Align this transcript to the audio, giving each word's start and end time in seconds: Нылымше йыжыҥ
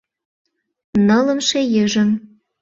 Нылымше 1.07 1.59
йыжыҥ 1.73 2.09